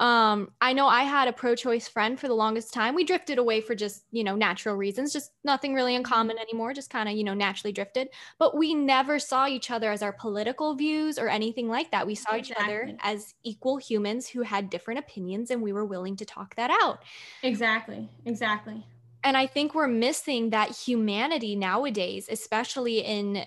[0.00, 2.94] Um, I know I had a pro choice friend for the longest time.
[2.94, 6.42] We drifted away for just, you know, natural reasons, just nothing really in common mm-hmm.
[6.42, 8.08] anymore, just kind of, you know, naturally drifted.
[8.38, 12.06] But we never saw each other as our political views or anything like that.
[12.06, 12.64] We saw exactly.
[12.64, 16.54] each other as equal humans who had different opinions and we were willing to talk
[16.56, 17.02] that out.
[17.42, 18.08] Exactly.
[18.24, 18.86] Exactly
[19.24, 23.44] and i think we're missing that humanity nowadays especially in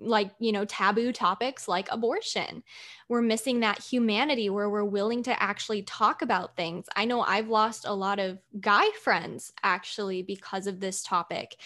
[0.00, 2.62] like you know taboo topics like abortion.
[3.08, 6.86] We're missing that humanity where we're willing to actually talk about things.
[6.96, 11.56] I know i've lost a lot of guy friends actually because of this topic.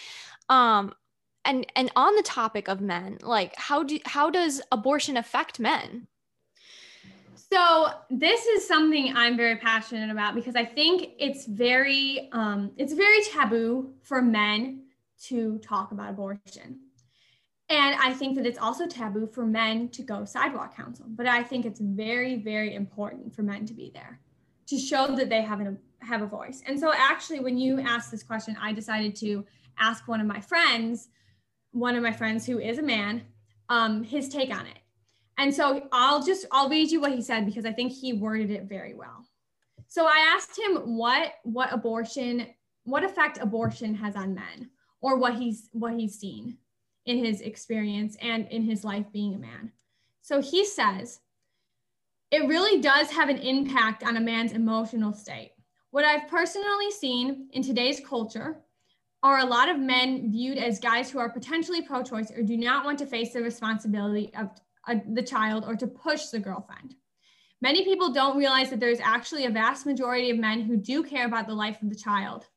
[0.49, 0.93] Um
[1.45, 6.07] and and on the topic of men like how do how does abortion affect men
[7.51, 12.93] so this is something I'm very passionate about because I think it's very um, it's
[12.93, 14.83] very taboo for men
[15.25, 16.79] to talk about abortion.
[17.69, 21.05] And I think that it's also taboo for men to go sidewalk counsel.
[21.07, 24.19] But I think it's very, very important for men to be there
[24.67, 26.61] to show that they have, an, have a voice.
[26.65, 29.45] And so, actually, when you asked this question, I decided to
[29.77, 31.07] ask one of my friends,
[31.71, 33.23] one of my friends who is a man,
[33.69, 34.80] um, his take on it.
[35.41, 38.51] And so I'll just I'll read you what he said because I think he worded
[38.51, 39.25] it very well.
[39.87, 42.45] So I asked him what what abortion
[42.83, 44.69] what effect abortion has on men
[45.01, 46.59] or what he's what he's seen
[47.07, 49.71] in his experience and in his life being a man.
[50.21, 51.21] So he says
[52.29, 55.53] it really does have an impact on a man's emotional state.
[55.89, 58.61] What I've personally seen in today's culture
[59.23, 62.57] are a lot of men viewed as guys who are potentially pro choice or do
[62.57, 64.51] not want to face the responsibility of
[64.87, 66.95] uh, the child or to push the girlfriend.
[67.61, 71.27] Many people don't realize that there's actually a vast majority of men who do care
[71.27, 72.47] about the life of the child.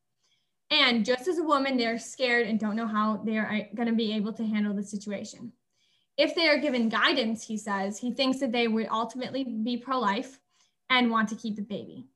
[0.70, 4.14] And just as a woman, they're scared and don't know how they're going to be
[4.14, 5.52] able to handle the situation.
[6.16, 9.98] If they are given guidance, he says, he thinks that they would ultimately be pro
[9.98, 10.40] life
[10.88, 12.06] and want to keep the baby.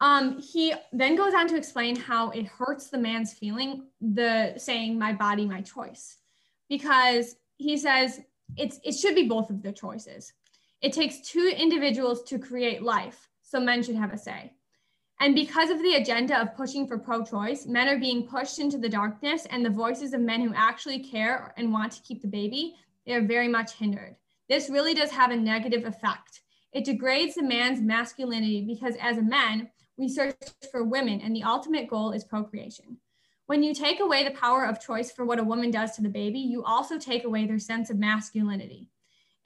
[0.00, 4.98] Um, he then goes on to explain how it hurts the man's feeling, the saying,
[4.98, 6.18] my body, my choice,
[6.68, 8.20] because he says
[8.56, 10.32] it's, it should be both of their choices.
[10.80, 14.52] It takes two individuals to create life, so men should have a say.
[15.20, 18.78] And because of the agenda of pushing for pro choice, men are being pushed into
[18.78, 22.28] the darkness, and the voices of men who actually care and want to keep the
[22.28, 24.14] baby, they are very much hindered.
[24.48, 26.42] This really does have a negative effect.
[26.72, 30.36] It degrades the man's masculinity because, as a man, we search
[30.70, 32.98] for women, and the ultimate goal is procreation.
[33.48, 36.10] When you take away the power of choice for what a woman does to the
[36.10, 38.90] baby, you also take away their sense of masculinity.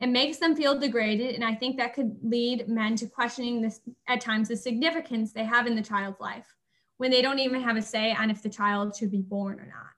[0.01, 3.81] It makes them feel degraded, and I think that could lead men to questioning this
[4.09, 6.53] at times the significance they have in the child's life
[6.97, 9.67] when they don't even have a say on if the child should be born or
[9.67, 9.93] not.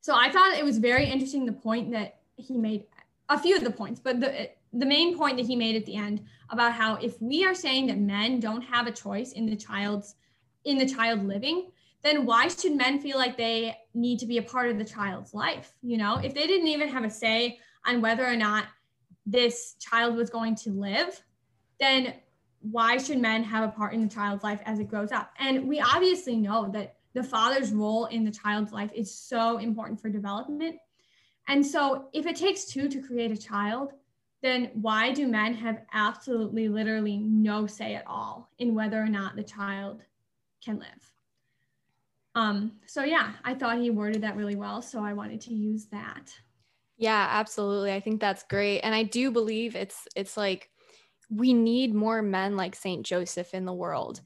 [0.00, 2.84] So I thought it was very interesting the point that he made,
[3.28, 5.96] a few of the points, but the the main point that he made at the
[5.96, 9.56] end about how if we are saying that men don't have a choice in the
[9.56, 10.14] child's
[10.64, 14.42] in the child living then why should men feel like they need to be a
[14.42, 16.18] part of the child's life you know?
[16.18, 18.66] If they didn't even have a say on whether or not
[19.26, 21.22] this child was going to live
[21.78, 22.14] then
[22.62, 25.32] why should men have a part in the child's life as it grows up?
[25.38, 29.98] And we obviously know that the father's role in the child's life is so important
[29.98, 30.76] for development.
[31.48, 33.94] And so if it takes two to create a child
[34.42, 39.36] then why do men have absolutely literally no say at all in whether or not
[39.36, 40.02] the child
[40.64, 41.09] can live?
[42.34, 44.82] Um, so yeah, I thought he worded that really well.
[44.82, 46.32] So I wanted to use that.
[46.96, 47.92] Yeah, absolutely.
[47.92, 48.80] I think that's great.
[48.80, 50.70] And I do believe it's it's like
[51.30, 54.20] we need more men like Saint Joseph in the world.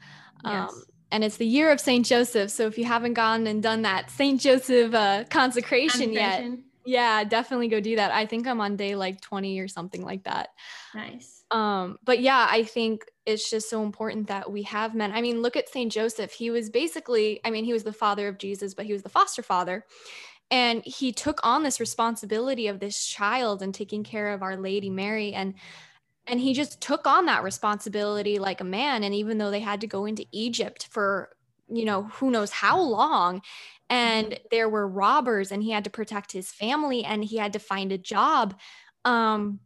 [0.45, 0.71] Yes.
[0.71, 0.83] Um,
[1.13, 2.51] and it's the year of Saint Joseph.
[2.51, 6.51] So if you haven't gone and done that Saint Joseph uh, consecration, consecration.
[6.51, 8.11] yet, yeah, definitely go do that.
[8.11, 10.49] I think I'm on day like 20 or something like that.
[10.95, 11.34] Nice.
[11.55, 15.13] Um, but yeah, I think it's just so important that we have men.
[15.13, 15.91] I mean, look at St.
[15.91, 16.33] Joseph.
[16.33, 19.09] He was basically, I mean, he was the father of Jesus, but he was the
[19.09, 19.87] foster father.
[20.51, 24.91] And he took on this responsibility of this child and taking care of Our Lady
[24.91, 25.33] Mary.
[25.33, 25.55] And
[26.27, 29.05] and he just took on that responsibility like a man.
[29.05, 31.31] And even though they had to go into Egypt for
[31.69, 33.41] you know who knows how long
[33.89, 34.45] and mm-hmm.
[34.51, 37.91] there were robbers and he had to protect his family and he had to find
[37.91, 38.55] a job
[39.07, 39.61] um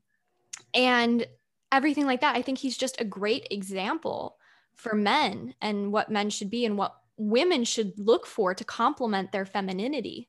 [0.74, 1.26] and
[1.72, 2.36] everything like that.
[2.36, 4.36] I think he's just a great example
[4.74, 9.32] for men and what men should be and what women should look for to complement
[9.32, 10.28] their femininity.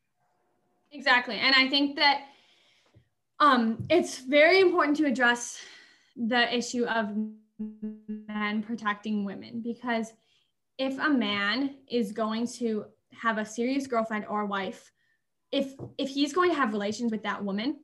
[0.92, 1.38] Exactly.
[1.38, 2.22] And i think that
[3.40, 5.60] um it's very important to address
[6.16, 7.16] the issue of
[7.60, 10.14] men protecting women because
[10.78, 14.92] if a man is going to have a serious girlfriend or wife,
[15.52, 17.80] if if he's going to have relations with that woman,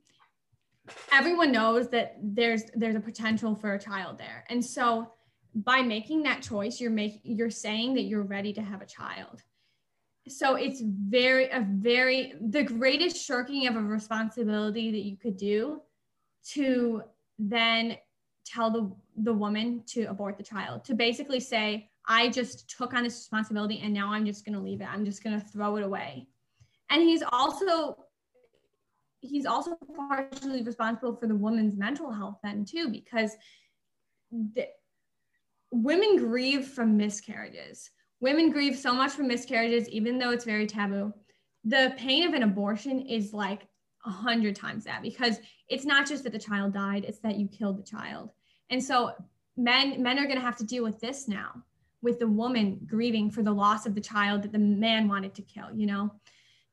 [1.12, 4.44] everyone knows that there's there's a potential for a child there.
[4.48, 5.12] And so
[5.54, 9.42] by making that choice, you're making you're saying that you're ready to have a child.
[10.28, 15.82] So it's very a very the greatest shirking of a responsibility that you could do
[16.50, 17.02] to
[17.38, 17.96] then
[18.44, 23.02] tell the the woman to abort the child to basically say I just took on
[23.02, 24.88] this responsibility and now I'm just going to leave it.
[24.88, 26.28] I'm just going to throw it away.
[26.90, 28.05] And he's also
[29.26, 29.76] he's also
[30.08, 33.36] partially responsible for the woman's mental health then too because
[34.30, 34.66] the,
[35.70, 37.90] women grieve from miscarriages.
[38.20, 41.12] Women grieve so much from miscarriages even though it's very taboo.
[41.64, 43.66] The pain of an abortion is like
[44.04, 47.48] a hundred times that because it's not just that the child died, it's that you
[47.48, 48.30] killed the child.
[48.70, 49.12] And so
[49.56, 51.62] men men are going to have to deal with this now
[52.02, 55.42] with the woman grieving for the loss of the child that the man wanted to
[55.42, 56.12] kill, you know?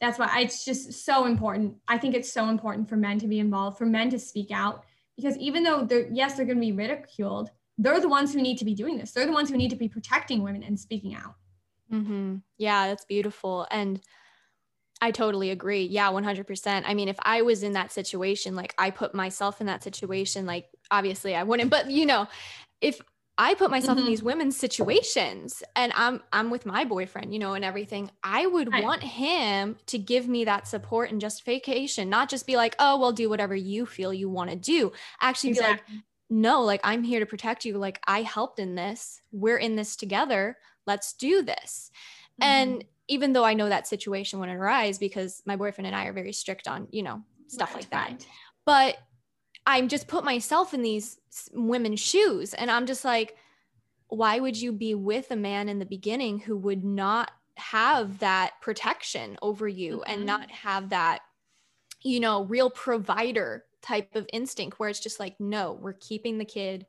[0.04, 1.78] That's why it's just so important.
[1.88, 4.84] I think it's so important for men to be involved, for men to speak out,
[5.16, 8.58] because even though they're, yes, they're going to be ridiculed, they're the ones who need
[8.58, 9.14] to be doing this.
[9.14, 11.36] They're the ones who need to be protecting women and speaking out.
[11.89, 12.36] Mm-hmm.
[12.58, 13.66] Yeah, that's beautiful.
[13.72, 14.01] And
[14.99, 15.86] I totally agree.
[15.86, 16.84] Yeah, 100%.
[16.86, 20.45] I mean, if I was in that situation, like I put myself in that situation,
[20.45, 22.28] like obviously I wouldn't, but you know,
[22.82, 22.99] if
[23.38, 24.06] I put myself mm-hmm.
[24.06, 28.12] in these women's situations and I'm I'm with my boyfriend, you know, and everything.
[28.24, 28.84] I would right.
[28.84, 33.12] want him to give me that support and justification, not just be like, "Oh, well,
[33.12, 35.84] do whatever you feel you want to do." Actually exactly.
[35.88, 37.78] be like, "No, like I'm here to protect you.
[37.78, 39.20] Like I helped in this.
[39.32, 40.58] We're in this together.
[40.86, 41.90] Let's do this."
[42.40, 42.44] Mm-hmm.
[42.44, 46.14] And even though I know that situation wouldn't arise because my boyfriend and I are
[46.14, 48.26] very strict on, you know, stuff right, like that.
[48.66, 48.98] But
[49.66, 51.18] I'm just put myself in these
[51.53, 53.36] women's shoes and I'm just like,
[54.07, 58.53] why would you be with a man in the beginning who would not have that
[58.61, 60.11] protection over you mm-hmm.
[60.11, 61.20] and not have that,
[62.01, 66.45] you know, real provider type of instinct where it's just like, no, we're keeping the
[66.45, 66.86] kid.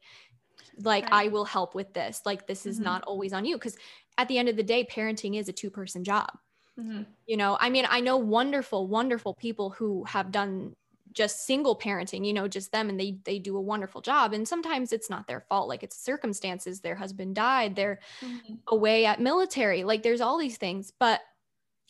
[0.82, 1.26] Like, right.
[1.26, 2.22] I will help with this.
[2.24, 2.84] Like, this is mm-hmm.
[2.84, 3.56] not always on you.
[3.58, 3.76] Cause
[4.18, 6.30] at the end of the day, parenting is a two person job.
[6.78, 7.02] Mm-hmm.
[7.26, 10.74] You know, I mean, I know wonderful, wonderful people who have done
[11.14, 14.32] just single parenting, you know, just them and they they do a wonderful job.
[14.32, 15.68] And sometimes it's not their fault.
[15.68, 16.80] Like it's circumstances.
[16.80, 17.76] Their husband died.
[17.76, 18.54] They're mm-hmm.
[18.68, 19.84] away at military.
[19.84, 20.92] Like there's all these things.
[20.98, 21.20] But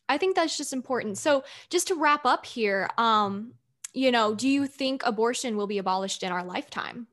[0.09, 1.19] I think that's just important.
[1.19, 3.55] So just to wrap up here, um,
[3.95, 7.07] you know, do you think abortion will be abolished in our lifetime?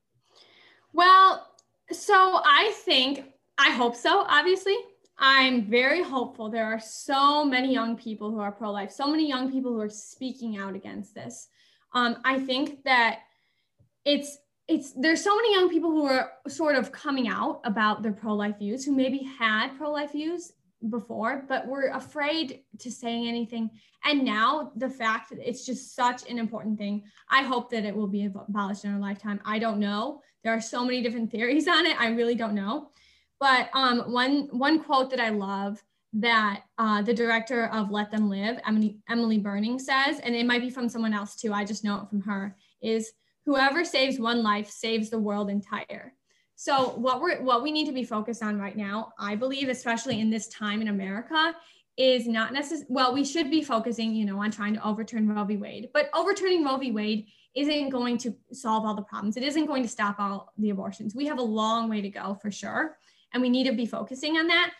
[0.93, 1.47] Well,
[1.91, 3.23] so I think
[3.57, 4.75] I hope so, obviously.
[5.17, 6.49] I'm very hopeful.
[6.49, 9.79] There are so many young people who are pro life, so many young people who
[9.79, 11.47] are speaking out against this.
[11.93, 13.19] Um, I think that
[14.05, 14.37] it's
[14.67, 18.33] it's there's so many young people who are sort of coming out about their pro
[18.33, 20.53] life views who maybe had pro life views
[20.89, 23.69] before, but were afraid to say anything.
[24.03, 27.95] And now the fact that it's just such an important thing, I hope that it
[27.95, 29.39] will be abolished in our lifetime.
[29.45, 30.21] I don't know.
[30.43, 31.99] There are so many different theories on it.
[31.99, 32.89] I really don't know.
[33.39, 35.83] But um, one one quote that I love
[36.13, 40.61] that uh, the director of Let Them Live, Emily Emily Berning says, and it might
[40.61, 41.53] be from someone else too.
[41.53, 42.55] I just know it from her.
[42.81, 43.11] Is
[43.45, 46.13] whoever saves one life saves the world entire.
[46.55, 50.19] So what we're what we need to be focused on right now, I believe, especially
[50.19, 51.55] in this time in America,
[51.97, 52.87] is not necessary.
[52.89, 55.57] Well, we should be focusing, you know, on trying to overturn Roe v.
[55.57, 56.91] Wade, but overturning Roe v.
[56.91, 59.37] Wade isn't going to solve all the problems.
[59.37, 61.15] It isn't going to stop all the abortions.
[61.15, 62.97] We have a long way to go for sure
[63.33, 64.73] and we need to be focusing on that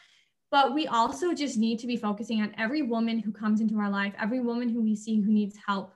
[0.51, 3.89] but we also just need to be focusing on every woman who comes into our
[3.89, 5.93] life every woman who we see who needs help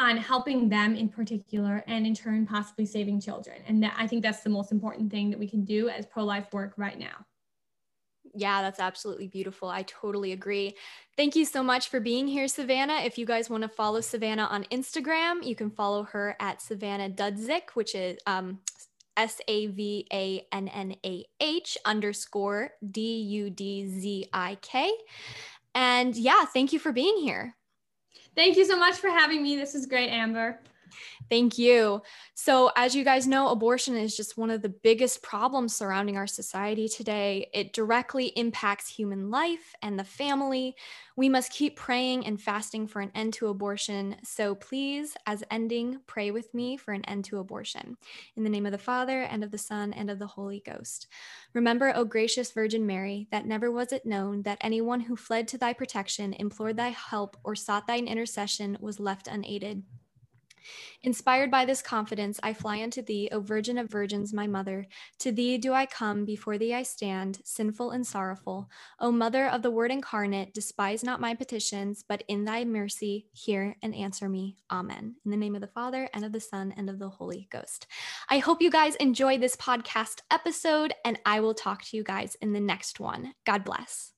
[0.00, 4.22] on helping them in particular and in turn possibly saving children and that i think
[4.22, 7.24] that's the most important thing that we can do as pro-life work right now
[8.34, 9.68] yeah, that's absolutely beautiful.
[9.68, 10.76] I totally agree.
[11.16, 13.00] Thank you so much for being here, Savannah.
[13.04, 17.10] If you guys want to follow Savannah on Instagram, you can follow her at Savannah
[17.10, 18.60] Dudzik, which is um,
[19.18, 24.90] S A V A N N A H underscore D U D Z I K.
[25.74, 27.54] And yeah, thank you for being here.
[28.34, 29.56] Thank you so much for having me.
[29.56, 30.60] This is great, Amber.
[31.28, 32.02] Thank you.
[32.34, 36.26] So, as you guys know, abortion is just one of the biggest problems surrounding our
[36.26, 37.50] society today.
[37.52, 40.76] It directly impacts human life and the family.
[41.16, 44.16] We must keep praying and fasting for an end to abortion.
[44.24, 47.96] So, please, as ending, pray with me for an end to abortion.
[48.36, 51.08] In the name of the Father, and of the Son, and of the Holy Ghost.
[51.54, 55.58] Remember, O gracious Virgin Mary, that never was it known that anyone who fled to
[55.58, 59.82] thy protection, implored thy help, or sought thine intercession was left unaided.
[61.02, 64.86] Inspired by this confidence, I fly unto thee, O Virgin of Virgins, my mother.
[65.20, 68.68] To thee do I come, before thee I stand, sinful and sorrowful.
[69.00, 73.76] O Mother of the Word incarnate, despise not my petitions, but in thy mercy hear
[73.82, 74.56] and answer me.
[74.70, 75.16] Amen.
[75.24, 77.86] In the name of the Father, and of the Son, and of the Holy Ghost.
[78.28, 82.36] I hope you guys enjoyed this podcast episode, and I will talk to you guys
[82.40, 83.34] in the next one.
[83.44, 84.12] God bless.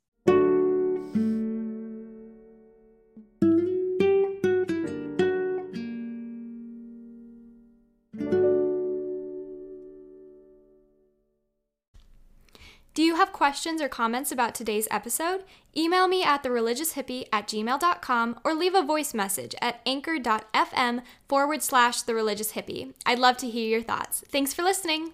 [13.40, 15.44] Questions or comments about today's episode?
[15.74, 22.02] Email me at thereligioushippie at gmail.com or leave a voice message at anchor.fm forward slash
[22.02, 22.92] the religious hippie.
[23.06, 24.22] I'd love to hear your thoughts.
[24.28, 25.12] Thanks for listening.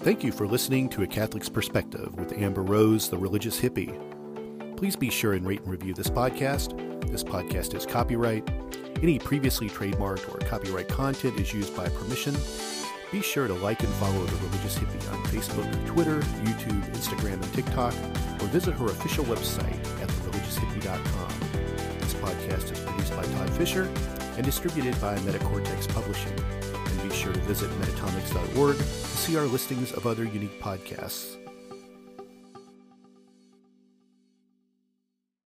[0.00, 3.94] Thank you for listening to A Catholic's Perspective with Amber Rose, the religious hippie.
[4.78, 6.74] Please be sure and rate and review this podcast.
[7.10, 8.48] This podcast is copyright.
[9.02, 12.34] Any previously trademarked or copyright content is used by permission
[13.10, 17.54] be sure to like and follow The Religious Hippie on Facebook, Twitter, YouTube, Instagram, and
[17.54, 17.92] TikTok,
[18.40, 21.50] or visit her official website at thereligioushippie.com.
[22.00, 23.90] This podcast is produced by Todd Fisher
[24.36, 26.38] and distributed by Metacortex Publishing.
[26.62, 31.36] And be sure to visit metatomics.org to see our listings of other unique podcasts.